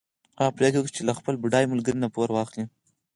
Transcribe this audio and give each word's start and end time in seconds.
هغه 0.39 0.51
پرېکړه 0.57 0.79
وکړه 0.79 0.95
چې 0.95 1.01
له 1.07 1.13
خپل 1.19 1.33
بډای 1.43 1.65
ملګري 1.71 1.97
نه 2.03 2.09
پور 2.15 2.29
واخلي. 2.31 2.65